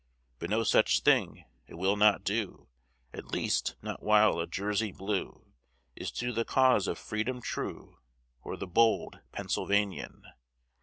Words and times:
But 0.39 0.49
no 0.49 0.63
such 0.63 1.01
thing 1.01 1.45
it 1.67 1.75
will 1.75 1.95
not 1.95 2.23
do 2.23 2.67
At 3.13 3.25
least, 3.31 3.75
not 3.83 4.01
while 4.01 4.39
a 4.39 4.47
Jersey 4.47 4.91
Blue 4.91 5.53
Is 5.95 6.09
to 6.13 6.33
the 6.33 6.43
cause 6.43 6.87
of 6.87 6.97
freedom 6.97 7.39
true, 7.39 7.99
Or 8.41 8.57
the 8.57 8.65
bold 8.65 9.19
Pennsylvanian. 9.31 10.23